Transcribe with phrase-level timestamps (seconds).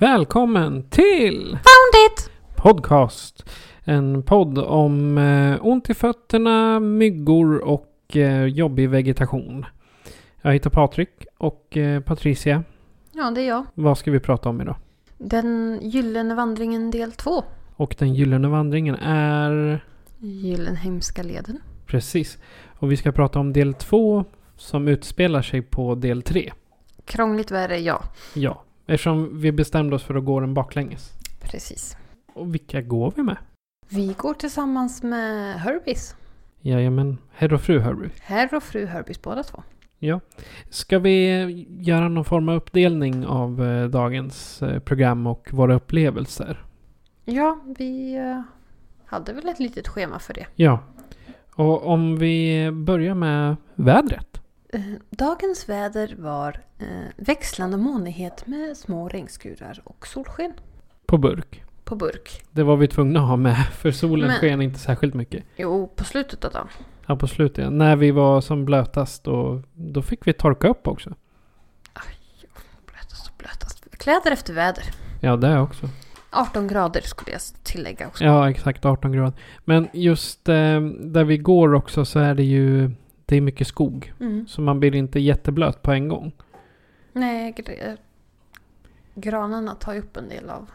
[0.00, 2.30] Välkommen till Found it!
[2.56, 3.50] Podcast.
[3.84, 9.66] En podd om eh, ont i fötterna, myggor och eh, jobbig vegetation.
[10.42, 12.64] Jag heter Patrik och eh, Patricia.
[13.12, 13.66] Ja, det är jag.
[13.74, 14.76] Vad ska vi prata om idag?
[15.18, 17.44] Den gyllene vandringen del 2.
[17.76, 19.84] Och den gyllene vandringen är
[20.18, 21.58] Gyllenheimska leden.
[21.86, 22.38] precis.
[22.78, 24.24] Och vi ska prata om del två
[24.56, 26.52] som utspelar sig på del tre.
[27.04, 28.02] Krångligt värre, ja.
[28.34, 31.12] Ja, eftersom vi bestämde oss för att gå den baklänges.
[31.40, 31.96] Precis.
[32.34, 33.36] Och vilka går vi med?
[33.88, 36.16] Vi går tillsammans med Herbies.
[36.60, 38.10] Jajamän, herr och fru Herbie.
[38.20, 39.62] Herr och fru Herbies båda två.
[39.98, 40.20] Ja.
[40.70, 46.64] Ska vi göra någon form av uppdelning av eh, dagens eh, program och våra upplevelser?
[47.24, 48.42] Ja, vi eh,
[49.06, 50.46] hade väl ett litet schema för det.
[50.56, 50.78] Ja.
[51.54, 54.29] Och om vi börjar med vädret.
[54.72, 60.52] Eh, Dagens väder var eh, växlande molnighet med små regnskurar och solsken
[61.06, 61.64] På burk.
[61.84, 62.42] på burk.
[62.50, 65.44] Det var vi tvungna att ha med för solen Men- sken inte särskilt mycket.
[65.56, 66.68] Jo, på slutet av dagen.
[67.06, 67.64] Ja, på slutet.
[67.64, 67.70] ja.
[67.70, 71.14] När vi var som blötast och då fick vi torka upp också.
[72.86, 73.98] Blötast och blötast.
[73.98, 74.84] Kläder efter väder.
[75.20, 75.88] Ja, det också.
[76.30, 78.24] 18 grader skulle jag tillägga också.
[78.24, 79.32] Ja, exakt 18 grader.
[79.64, 82.90] Men just eh, där vi går också så är det ju
[83.30, 84.12] det är mycket skog.
[84.20, 84.46] Mm.
[84.48, 86.32] Så man blir inte jätteblöt på en gång.
[87.12, 87.96] Nej, gr-
[89.14, 90.70] granarna tar ju upp en del av...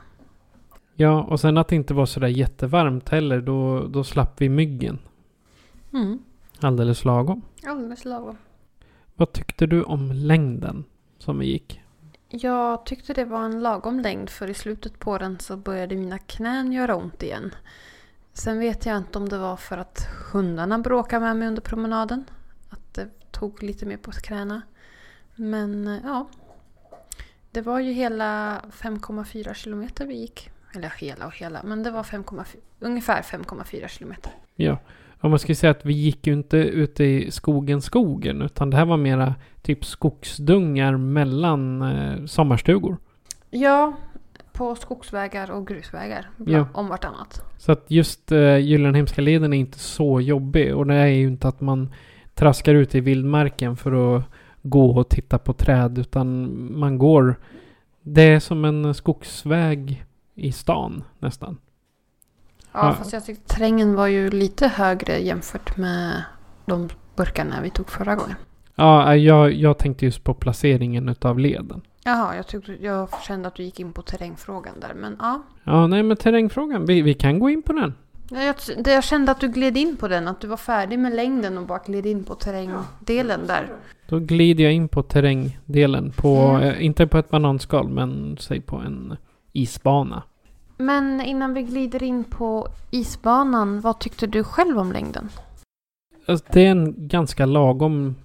[0.95, 3.41] Ja, och sen att det inte var sådär jättevarmt heller.
[3.41, 4.99] Då, då slapp vi myggen.
[5.94, 6.19] Mm.
[6.59, 7.41] Alldeles lagom.
[7.67, 8.38] Alldeles lagom.
[9.15, 10.83] Vad tyckte du om längden
[11.17, 11.81] som vi gick?
[12.29, 16.17] Jag tyckte det var en lagom längd för i slutet på den så började mina
[16.17, 17.51] knän göra ont igen.
[18.33, 22.25] Sen vet jag inte om det var för att hundarna bråkade med mig under promenaden.
[22.95, 24.61] Det tog lite mer på knäna.
[25.35, 26.29] Men eh, ja.
[27.51, 30.50] Det var ju hela 5,4 kilometer vi gick.
[30.75, 32.45] Eller hela och hela, men det var 5,4
[32.79, 34.31] ungefär 5,4 kilometer.
[34.56, 34.78] Ja,
[35.19, 38.41] om man ska säga att vi gick ju inte ute i skogen, skogen.
[38.41, 42.97] Utan det här var mera typ skogsdungar mellan eh, sommarstugor.
[43.50, 43.94] Ja,
[44.53, 46.29] på skogsvägar och grusvägar.
[46.45, 46.67] Ja.
[46.73, 47.41] Om vartannat.
[47.57, 50.75] Så att just eh, Gyllenheimska leden är inte så jobbig.
[50.75, 51.94] Och det är ju inte att man
[52.35, 54.23] traskar ut i vildmarken för att
[54.62, 55.97] gå och titta på träd.
[55.97, 57.35] Utan man går...
[58.07, 61.57] Det är som en skogsväg i stan nästan.
[62.72, 66.24] Ja, fast jag tyckte terrängen var ju lite högre jämfört med
[66.66, 68.35] de burkarna vi tog förra gången.
[68.75, 71.81] Ja, eh, jag, jag tänkte just på placeringen utav leden.
[72.03, 74.94] Jaha, jag, tyckte, jag kände att du gick in på terrängfrågan där.
[74.94, 76.85] Men ja, Ja, nej men terrängfrågan.
[76.85, 77.94] Vi, vi kan gå in på den.
[78.31, 78.56] Ja, jag,
[78.86, 80.28] jag kände att du gled in på den.
[80.28, 83.69] Att du var färdig med längden och bara gled in på terrängdelen där.
[84.08, 86.12] Då glider jag in på terrängdelen.
[86.16, 86.62] På, Mm.
[86.69, 89.18] eh, inte på ett bananskal, men säg på en
[89.53, 90.24] isbana.
[90.78, 95.30] Men innan vi glider in på isbanan, vad tyckte du själv om längden?
[96.28, 98.16] Alltså, det är en ganska lagom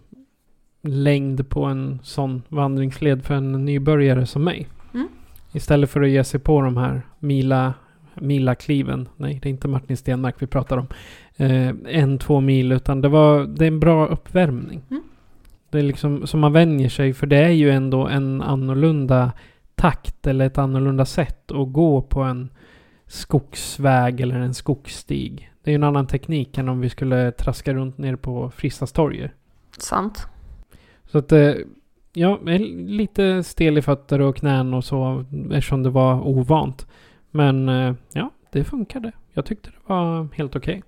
[0.82, 4.68] längd på en sån vandringsled för en nybörjare som mig.
[4.94, 5.08] Mm.
[5.52, 7.74] Istället för att ge sig på de här mila,
[8.20, 9.08] milakliven.
[9.16, 10.86] Nej, det är inte Martin Stenmark vi pratar om.
[11.36, 14.82] Eh, en, två mil, utan det, var, det är en bra uppvärmning.
[14.90, 15.02] Mm.
[15.70, 19.32] Det är liksom som man vänjer sig, för det är ju ändå en annorlunda
[19.74, 22.48] takt eller ett annorlunda sätt att gå på en
[23.06, 25.50] skogsväg eller en skogsstig.
[25.62, 29.30] Det är ju en annan teknik än om vi skulle traska runt ner på Fristadstorget.
[29.78, 30.26] Sant.
[31.10, 31.52] Så att, eh,
[32.12, 32.38] ja,
[32.86, 36.86] lite stel i fötter och knän och så eftersom det var ovant.
[37.30, 39.12] Men eh, ja, det funkade.
[39.32, 40.82] Jag tyckte det var helt okej.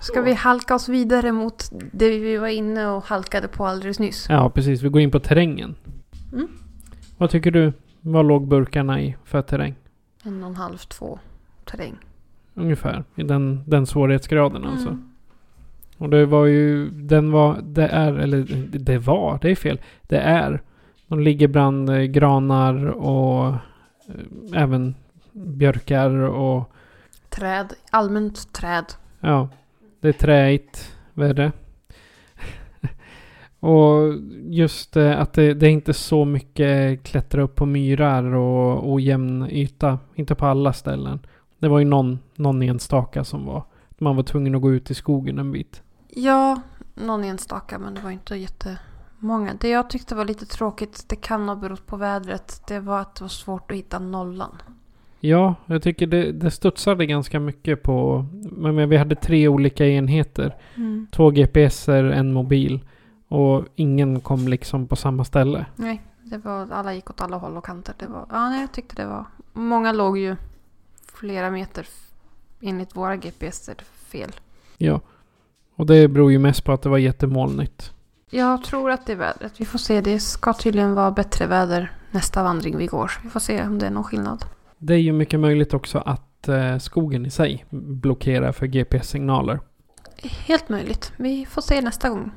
[0.00, 4.26] Ska vi halka oss vidare mot det vi var inne och halkade på alldeles nyss?
[4.28, 4.82] Ja, precis.
[4.82, 5.74] Vi går in på terrängen.
[6.32, 6.48] Mm.
[7.16, 7.72] Vad tycker du?
[8.00, 9.74] Vad låg burkarna i för terräng?
[10.24, 11.18] En och en halv, två
[11.64, 11.96] terräng.
[12.54, 13.04] ungefär.
[13.14, 14.88] I den, den svårighetsgraden alltså.
[14.88, 15.10] Mm.
[15.98, 18.46] Och det var ju, den var, det är, eller
[18.78, 19.80] det var, det är fel.
[20.02, 20.62] Det är.
[21.08, 23.54] De ligger bland eh, granar och eh,
[24.54, 24.94] även
[25.36, 26.72] björkar och
[27.28, 27.72] Träd.
[27.90, 28.84] Allmänt träd.
[29.20, 29.48] ja,
[30.00, 30.96] det är träigt.
[31.14, 31.52] Vad är det?
[33.66, 38.92] och just eh, att det, det är inte så mycket klättra upp på myrar och
[38.92, 39.98] ojämn yta.
[40.14, 41.26] Inte på alla ställen.
[41.58, 43.64] Det var ju någon, någon enstaka som var,
[43.98, 45.82] man var tvungen att gå ut i skogen en bit.
[46.08, 46.60] Ja,
[46.94, 49.54] någon enstaka men det var inte jättemånga.
[49.60, 53.14] Det jag tyckte var lite tråkigt, det kan ha berott på vädret, det var att
[53.14, 54.56] det var svårt att hitta nollan.
[55.20, 58.26] Ja, jag tycker det, det studsade ganska mycket på...
[58.52, 60.56] Men vi hade tre olika enheter.
[61.10, 62.80] Två GPSer, en mobil.
[63.28, 65.66] Och ingen kom liksom på samma ställe.
[65.76, 67.94] Nej, det var, alla gick åt alla håll och kanter.
[67.98, 69.24] Det var, ja, nej, jag tyckte det var...
[69.52, 70.36] Många låg ju
[71.12, 71.86] flera meter
[72.60, 74.30] enligt våra GPSer fel.
[74.78, 75.00] Ja.
[75.76, 77.92] Och det beror ju mest på att det var jättemolnigt.
[78.30, 79.60] Jag tror att det är vädret.
[79.60, 80.00] Vi får se.
[80.00, 83.08] Det ska tydligen vara bättre väder nästa vandring vi går.
[83.08, 84.44] Så vi får se om det är någon skillnad.
[84.78, 89.60] Det är ju mycket möjligt också att eh, skogen i sig blockerar för GPS-signaler.
[90.22, 91.12] Helt möjligt.
[91.16, 92.30] Vi får se nästa gång.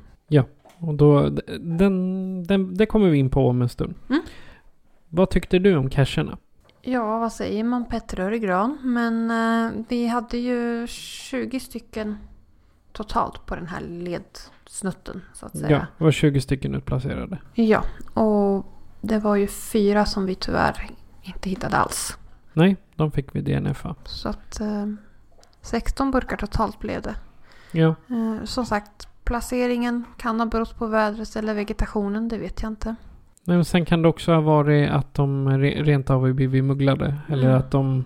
[0.81, 3.95] Och då, den, den, det kommer vi in på om en stund.
[4.09, 4.21] Mm.
[5.09, 6.37] Vad tyckte du om cacherna?
[6.81, 7.85] Ja, vad säger man?
[7.85, 8.77] Petterör i gran.
[8.83, 12.17] Men eh, vi hade ju 20 stycken
[12.91, 15.87] totalt på den här ledsnutten så att Ja, säga.
[15.97, 17.37] det var 20 stycken utplacerade.
[17.53, 17.83] Ja,
[18.13, 18.65] och
[19.01, 20.89] det var ju fyra som vi tyvärr
[21.21, 22.17] inte hittade alls.
[22.59, 23.95] Nej, de fick vi DNFa.
[24.05, 24.85] Så att eh,
[25.61, 27.15] 16 burkar totalt blev det.
[27.71, 32.71] Ja, Eh, som sagt, placeringen kan ha berott på vädret eller vegetationen, det vet jag
[32.71, 32.95] inte.
[33.43, 36.63] Nej, men sen kan det också ha varit att de re- rent av har blivit
[36.63, 37.15] mugglade.
[37.29, 37.57] Eller Mm.
[37.59, 38.05] att de...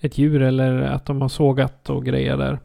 [0.00, 2.58] Ett djur eller att de har sågat och grejer där.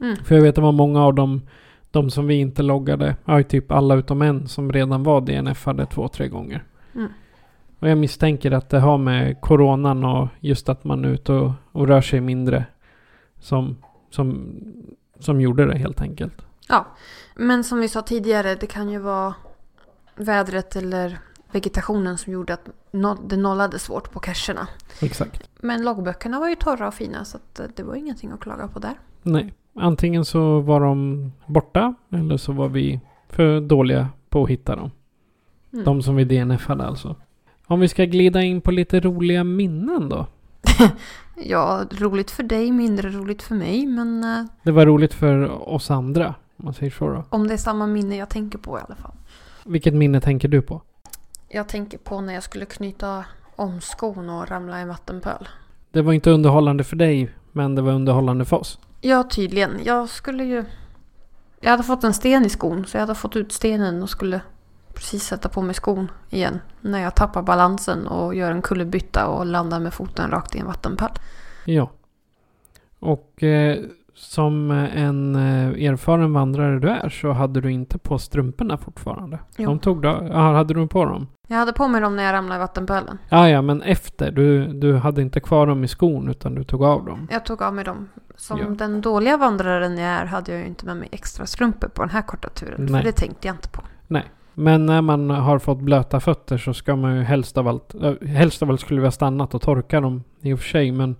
[0.00, 0.16] Mm.
[0.16, 1.42] För jag vet att det var många av dem,
[1.90, 6.08] de som vi inte loggade, ja typ alla utom en som redan var DNF-ade två,
[6.08, 6.64] tre gånger.
[6.94, 7.12] Mm.
[7.78, 11.52] Och jag misstänker att det har med coronan och just att man är ute och,
[11.72, 12.64] och rör sig mindre
[13.40, 13.76] som,
[14.10, 14.54] som,
[15.18, 16.34] som gjorde det helt enkelt.
[16.68, 16.86] Ja,
[17.36, 19.34] men som vi sa tidigare, det kan ju vara
[20.16, 21.18] vädret eller
[21.52, 22.68] vegetationen som gjorde att
[23.28, 24.68] det nollade svårt på cacherna.
[25.00, 25.50] Exakt.
[25.60, 28.78] Men loggböckerna var ju torra och fina så eh, det var ingenting att klaga på
[28.78, 28.94] där.
[29.22, 29.54] Nej.
[29.74, 34.90] Antingen så var de borta eller så var vi för dåliga på att hitta dem.
[35.72, 35.84] Mm.
[35.84, 37.16] De som vi DNF-ade alltså.
[37.70, 40.26] Om vi ska glida in på lite roliga minnen då.
[41.44, 45.90] Ja, roligt för dig, mindre roligt för mig, men eh, Det var roligt för oss
[45.90, 46.26] andra,
[46.56, 47.24] om man säger så då.
[47.30, 49.12] om det är samma minne jag tänker på i alla fall.
[49.64, 50.82] Vilket minne tänker du på?
[51.48, 53.24] Jag tänker på när jag skulle knyta
[53.56, 55.48] om skon och ramla i en vattenpöl.
[55.90, 58.78] Det var inte underhållande för dig, men det var underhållande för oss.
[59.00, 59.70] Ja, tydligen.
[59.84, 60.64] Jag skulle ju...
[61.60, 64.40] Jag hade fått en sten i skon, så jag hade fått ut stenen och skulle
[64.98, 66.60] precis sätta på mig skon igen.
[66.80, 70.66] När jag tappar balansen och gör en kullerbytta och landar med foten rakt i en
[70.66, 71.10] vattenpöl.
[71.64, 71.90] Ja.
[72.98, 73.76] Och eh,
[74.14, 79.38] som en eh, erfaren vandrare du är så hade du inte på strumporna fortfarande.
[79.56, 79.66] Jo.
[79.66, 81.26] De tog ja, hade du på dem?
[81.48, 83.18] Jag hade på mig dem när jag ramlade i vattenpölen.
[83.28, 84.30] Ja, ja, men efter.
[84.30, 87.28] Du, du hade inte kvar dem i skon utan du tog av dem.
[87.30, 88.08] Jag tog av mig dem.
[88.36, 88.66] Som Ja.
[88.68, 92.10] den dåliga vandraren jag är hade jag ju inte med mig extra strumpor på den
[92.10, 92.86] här korta turen.
[92.90, 93.02] Nej.
[93.02, 93.82] För det tänkte jag inte på.
[94.60, 98.14] Men när man har fått blöta fötter så ska man ju helst av allt, äh,
[98.26, 101.16] helst av allt skulle vi ha stannat och torkat dem i och för sig, men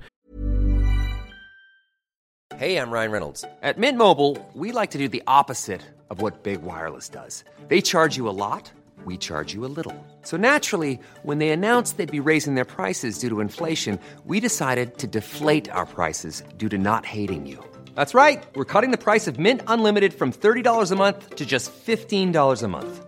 [2.56, 3.42] Hej, jag Ryan Reynolds.
[3.74, 5.80] På Mint Mobile, we like to do the opposite
[6.10, 7.44] of what Big Wireless does.
[7.68, 8.72] They charge you a lot,
[9.06, 9.94] we charge you a little.
[10.24, 14.98] So naturally, when they announced they'd be raising their prices due to inflation, we decided
[14.98, 17.58] to deflate our prices due to not hating you.
[17.94, 18.42] That's right.
[18.54, 22.68] We're cutting the price of Mint Unlimited from $30 a month to just $15 a
[22.68, 23.07] month.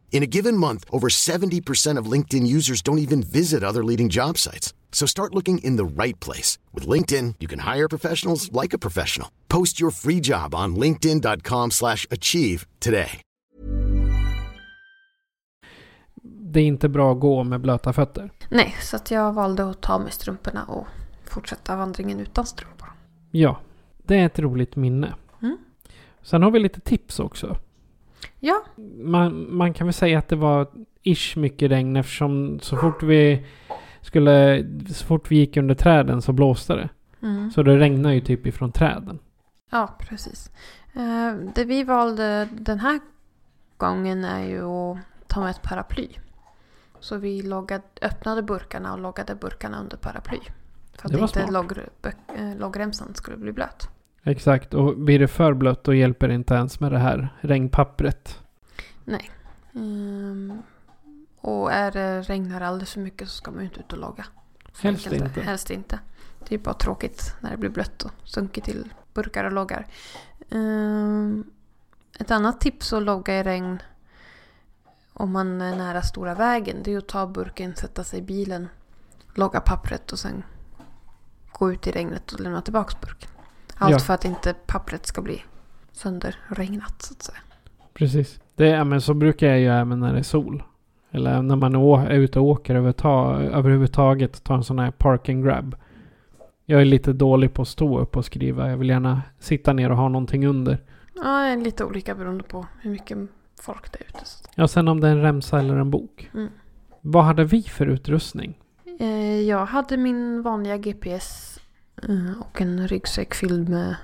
[0.11, 4.37] In a given month, over 70% of LinkedIn users don't even visit other leading job
[4.37, 4.75] sites.
[4.91, 6.59] So start looking in the right place.
[6.73, 9.29] With LinkedIn, you can hire professionals like a professional.
[9.47, 13.21] Post your free job on linkedin.com slash achieve today.
[16.51, 18.31] det är inte bra att gå med blöta fötter.
[18.49, 20.87] Nej, så att jag valde att ta med strumporna och
[21.23, 22.93] fortsätta vandringen utan strumpor.
[23.31, 23.59] Ja,
[23.97, 25.15] det är ett roligt minne.
[25.41, 25.57] Mm.
[26.21, 27.57] Sen har vi lite tips också.
[28.39, 28.63] Ja,
[29.03, 30.67] Man, man kan väl säga att det var
[31.03, 33.45] ish mycket regn eftersom så fort vi
[34.01, 34.65] skulle...
[34.89, 36.89] Så fort vi gick under träden så blåste det.
[37.21, 37.51] mm.
[37.51, 39.19] Så det regnar ju typ ifrån träden.
[39.71, 40.51] ja precis.
[40.93, 42.99] Eh, det vi valde den här
[43.77, 44.97] gången är ju att
[45.27, 46.07] ta med ett paraply.
[46.99, 50.39] Så vi loggade, öppnade burkarna och loggade burkarna under paraply.
[50.93, 51.41] För att inte
[52.35, 53.89] eh, loggremsan skulle bli blöt.
[54.23, 54.73] Exakt.
[54.73, 58.39] Och blir det för blött då hjälper det inte ens med det här regnpappret.
[59.75, 60.61] Ehm,
[61.37, 64.25] och är det regnar alldeles för mycket så ska man ju inte ut och.
[64.73, 65.41] Så Helst enkelt inte.
[65.41, 65.99] Helst inte.
[66.47, 69.87] Det är bara tråkigt när det blir blött och sunkigt till burkar och loggar.
[70.49, 71.43] Ehm,
[72.19, 73.79] ett annat tips att logga i regn
[75.13, 78.67] om man är nära stora vägen det är att ta burken, sätta sig i bilen,
[79.35, 80.43] logga pappret och sen
[81.51, 83.29] gå ut i regnet och lämna tillbaka burken.
[83.81, 83.99] Allt Ja.
[83.99, 85.43] för att inte pappret ska bli
[85.91, 87.37] sönderregnat så att säga.
[87.93, 88.39] Precis.
[88.55, 90.63] Det, ja, men så brukar jag göra även när det är sol.
[91.11, 94.43] Eller när man är ute och åker överta- överhuvudtaget.
[94.43, 95.75] Ta en sån här park and grab.
[96.65, 98.69] Jag är lite dålig på att stå upp och skriva.
[98.69, 100.77] Jag vill gärna sitta ner och ha någonting under.
[101.15, 103.17] Ja, lite olika beroende på hur mycket
[103.61, 104.25] folk det är ute.
[104.55, 106.29] Ja, sen om det är en remsa eller en bok.
[106.33, 106.47] Mm.
[107.01, 108.57] Vad hade vi för utrustning?
[108.99, 111.50] Eh, Jag hade min vanliga GPS
[112.39, 113.95] och en ryggsäck fylld med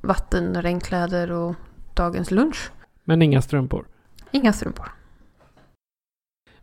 [0.00, 1.54] vatten, regnkläder och
[1.94, 2.70] dagens lunch.
[3.04, 3.86] Men inga strumpor.
[4.30, 4.86] Inga strumpor.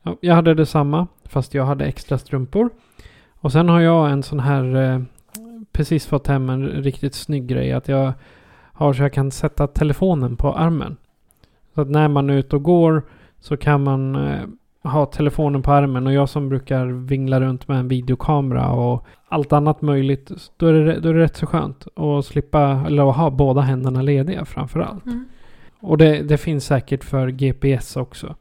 [0.01, 1.07] Ja, jag hade detsamma.
[1.23, 2.69] Fast jag hade extra strumpor.
[3.39, 4.75] Och sen har jag en sån här...
[4.75, 5.01] Eh,
[5.71, 7.71] precis fått hem en riktigt snygg grej.
[7.73, 8.13] Att jag
[8.73, 10.97] har så jag kan sätta telefonen på armen.
[11.75, 13.03] Så att när man är ute och går
[13.39, 14.41] så kan man eh,
[14.87, 16.07] ha telefonen på armen.
[16.07, 20.31] Och jag som brukar vingla runt med en videokamera och allt annat möjligt.
[20.57, 23.61] Då är det, då är det rätt så skönt att slippa, eller att ha båda
[23.61, 25.05] händerna lediga framför allt.
[25.05, 25.25] Mm.
[25.79, 28.35] Och det, det finns säkert för GPS också.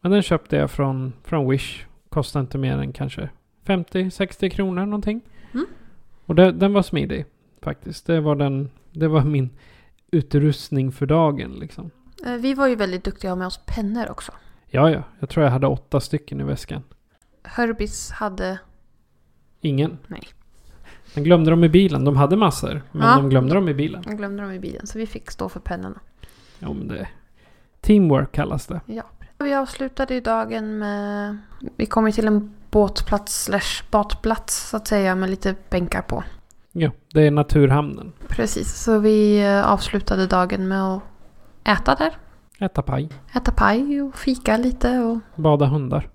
[0.00, 1.86] Men den köpte jag från, från Wish.
[2.08, 3.28] Kostade inte mer än kanske
[3.66, 5.20] 50-60 kronor någonting.
[5.54, 5.66] Mm.
[6.26, 7.24] Och det, den var smidig
[7.62, 8.06] faktiskt.
[8.06, 9.50] Det var, den, det var min
[10.10, 11.90] utrustning för dagen liksom.
[12.26, 14.32] Eh, Vi var ju väldigt duktiga med oss pennor också.
[14.74, 15.02] Ja, ja.
[15.20, 16.82] Jag tror jag hade åtta stycken i väskan.
[17.42, 18.58] Herbis hade...
[19.60, 19.98] Ingen.
[20.06, 20.22] Nej.
[21.14, 22.04] De glömde dem i bilen.
[22.04, 22.82] De hade massor.
[22.92, 23.16] Men Ja.
[23.16, 24.02] de glömde dem i bilen.
[24.06, 26.00] Jag glömde dem i bilen så vi fick stå för pennorna.
[26.58, 27.08] Ja, men det...
[27.80, 28.80] Teamwork kallas det.
[28.86, 29.02] Ja.
[29.38, 31.38] Vi avslutade ju dagen med...
[31.76, 36.24] Vi kom ju till en båtplats slash badplats så att säga med lite bänkar på.
[36.72, 38.12] Ja, det är Naturhamnen.
[38.28, 41.02] Precis, så vi eh, avslutade dagen med att
[41.64, 42.16] äta där.
[42.58, 43.08] Äta paj.
[43.34, 46.08] Äta paj och fika lite och Bada hundar.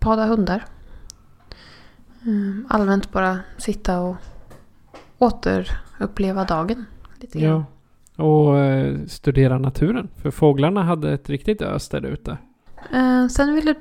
[0.00, 0.64] bada hundar.
[2.24, 4.16] Mm, allmänt bara sitta och
[5.18, 6.84] återuppleva dagen.
[7.20, 7.64] Lite grann.
[8.16, 8.24] Ja.
[8.24, 10.08] Och eh, studera naturen.
[10.16, 12.38] För fåglarna hade ett riktigt ös där ute.
[12.92, 13.74] Eh, sen ville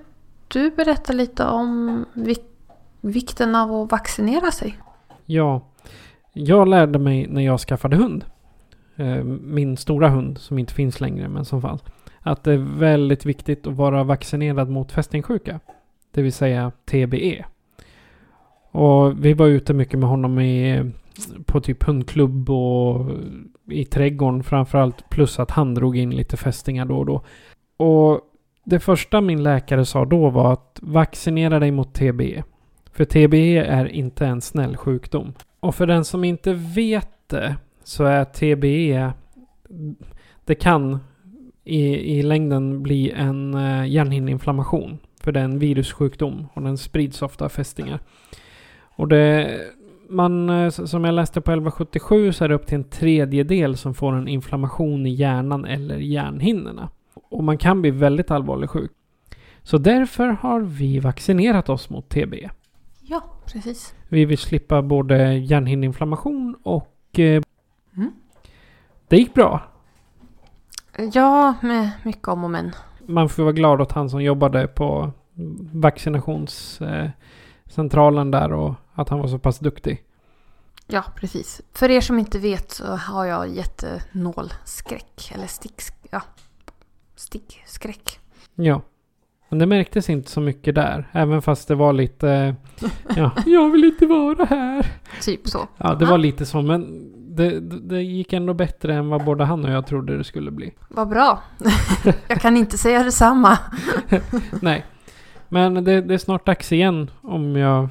[0.48, 2.52] du berätta lite om vik-
[3.02, 4.80] vikten av att vaccinera sig.
[5.26, 5.62] Ja.
[6.34, 8.26] Jag lärde mig när jag skaffade hund.
[8.96, 11.84] Eh, min stora hund som inte finns längre men som fanns.
[12.20, 15.60] Att det är väldigt viktigt att vara vaccinerad mot fästingsjuka.
[16.12, 17.46] Det vill säga TBE.
[18.72, 20.92] Och vi var ute mycket med honom i,
[21.46, 23.12] på typ hundklubb och
[23.70, 25.10] i trädgården framförallt.
[25.10, 27.24] Plus att han drog in lite fästingar då och då.
[27.78, 28.22] Och
[28.64, 32.44] det första min läkare sa då var att vaccinera dig mot TBE.
[32.92, 35.34] För TBE är inte en snäll sjukdom.
[35.60, 39.14] Och för den som inte vet det så är TBE
[40.46, 41.00] det kan
[41.64, 41.86] i,
[42.18, 44.98] i längden bli en uh, hjärnhinneinflammation.
[45.22, 48.00] För det är en virussjukdom och den sprids ofta av fästingar.
[48.96, 49.58] Och det,
[50.10, 53.94] man, eh, som jag läste på 1177 så är det upp till en tredjedel som
[53.94, 56.90] får en inflammation i hjärnan eller hjärnhinnorna.
[57.14, 58.92] Och man kan bli väldigt allvarligt sjuk.
[59.64, 62.50] Så därför har vi vaccinerat oss mot TBE.
[63.02, 63.96] Ja, precis.
[64.10, 67.20] Vi vill slippa både hjärnhinneinflammation och...
[67.98, 68.12] Mm.
[69.08, 69.62] Det gick bra.
[71.14, 72.72] Ja, med mycket om och men.
[73.08, 75.12] Man får vara glad åt han som jobbade på
[75.74, 80.04] vaccinationscentralen där och att han var så pass duktig.
[80.88, 81.62] Ja, precis.
[81.74, 85.32] För er som inte vet så har jag jättenålskräck.
[85.36, 85.82] Eller stick...
[86.12, 86.22] Ja.
[87.16, 88.20] Stickskräck.
[88.56, 88.82] Ja.
[89.50, 91.10] Men det märktes inte så mycket där.
[91.12, 92.56] Även fast det var lite...
[93.16, 94.86] Ja, jag vill inte vara här.
[95.22, 95.68] Typ så.
[95.78, 96.62] Ja, det var lite så.
[96.62, 100.52] Men det, det gick ändå bättre än vad både han och jag trodde det skulle
[100.52, 100.74] bli.
[100.90, 101.44] Vad bra.
[102.28, 103.58] jag kan inte säga detsamma.
[104.62, 104.86] Nej.
[105.50, 107.90] Men det, det är snart dags igen om jag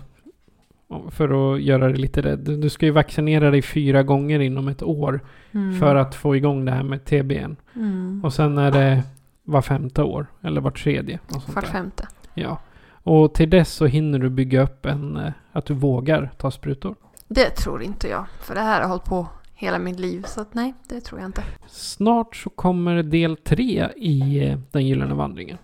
[1.10, 2.38] För att göra dig lite rädd.
[2.60, 5.20] Du ska ju vaccinera dig fyra gånger inom ett år.
[5.52, 5.80] Mm.
[5.80, 7.56] För att få igång det här med TBN.
[7.76, 8.20] Mm.
[8.24, 9.02] Och sen är det
[9.44, 10.26] var femte år.
[10.42, 11.18] Eller var tredje.
[11.54, 12.08] Vart femte.
[12.34, 12.58] Ja.
[13.06, 15.16] Och till dess så hinner du bygga upp en...
[15.16, 16.94] eh, Att du vågar ta sprutor.
[17.28, 18.26] Det tror inte jag.
[18.40, 20.23] För det här har hållit på hela mitt liv.
[20.26, 21.45] Så att nej, det tror jag inte.
[21.66, 25.59] Snart så kommer del tre i eh, Den gyllene vandringen.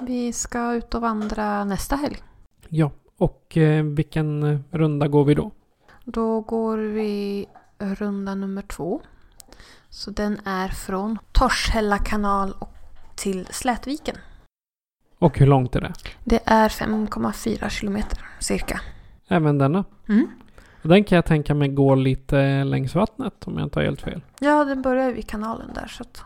[0.00, 2.16] Vi ska ut och vandra nästa helg.
[2.68, 2.90] Ja.
[3.16, 5.50] Och eh, vilken runda går vi då?
[6.04, 7.46] Då går vi
[7.78, 9.00] runda nummer två.
[9.88, 12.54] Så den är från Torshälla kanal
[13.14, 14.16] till Slätviken.
[15.18, 15.92] Och hur långt är det?
[16.24, 18.80] Det är 5,4 kilometer cirka.
[19.28, 19.84] Även denna.
[20.08, 20.26] Mm.
[20.84, 24.02] Och den kan jag tänka mig gå lite längs vattnet om jag inte har helt
[24.02, 24.20] fel.
[24.38, 26.22] Ja, den börjar vid kanalen där så att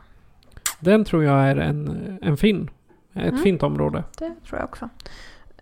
[0.81, 2.71] Den tror jag är en, en fin.
[3.15, 3.43] Ett Mm.
[3.43, 4.05] fint område.
[4.19, 4.89] det tror jag också.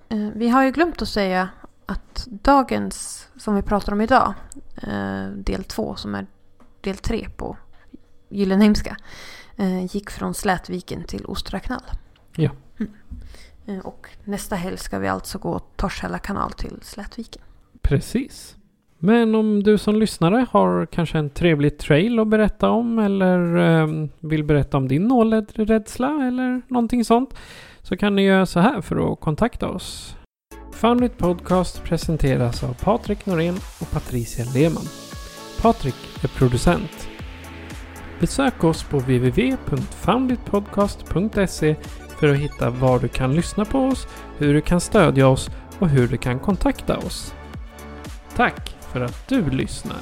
[0.09, 1.49] Eh, Vi har ju glömt att säga
[1.87, 4.35] att dagens, som vi pratar om idag,
[4.83, 6.27] eh, del två som är
[6.81, 7.57] del tre på
[8.29, 8.97] Gyllenheimska,
[9.57, 11.83] eh, gick från Slätviken till Ostraknall.
[12.37, 12.51] Ja.
[13.67, 13.81] Mm.
[13.81, 17.43] Och nästa helg ska vi alltså gå Torshälla kanal till Slätviken.
[17.83, 18.56] Precis.
[18.99, 23.87] Men om du som lyssnare har kanske en trevlig trail att berätta om eller eh,
[24.21, 27.35] vill berätta om din nålrädsla eller någonting sånt
[27.83, 30.17] så kan ni göra så här för att kontakta oss.
[30.73, 34.87] Foundit Podcast presenteras av Patrik Norén och Patricia Lehmann.
[35.63, 37.09] Patrik är producent.
[38.21, 41.77] Besök oss på www.founditpodcast.se
[42.21, 45.89] för att hitta var du kan lyssna på oss, hur du kan stödja oss och
[45.89, 47.35] hur du kan kontakta oss.
[48.37, 50.01] Tack för att du lyssnar.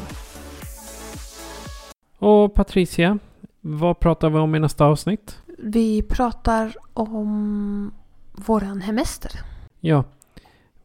[2.19, 3.19] Och Patricia,
[3.61, 5.39] vad pratar vi om i nästa avsnitt?
[5.59, 7.93] Vi pratar om
[8.33, 9.31] våran hemester.
[9.81, 10.05] Ja,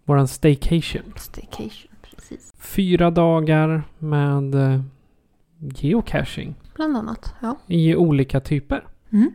[0.04, 1.14] våran staycation.
[1.16, 2.54] Staycation, precis.
[2.60, 4.82] Fyra dagar med eh,
[5.60, 7.58] geocaching Bland annat, ja.
[7.68, 8.88] i olika typer.
[9.10, 9.32] Mm.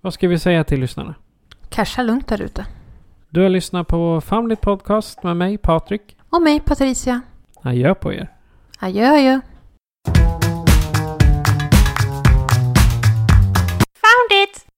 [0.00, 1.14] Vad ska vi säga till lyssnarna?
[1.68, 2.66] Casha lugnt där ute.
[3.28, 6.16] Du har lyssnat på Family Podcast med mig, Patrik.
[6.30, 7.20] Och mig, Patricia.
[7.64, 8.26] Adjö på er.
[8.80, 9.40] Adjö, adjö.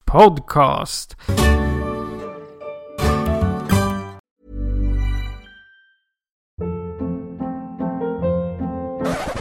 [0.06, 1.14] Podcast!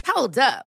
[0.06, 0.71] Hold up.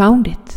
[0.00, 0.49] Found it.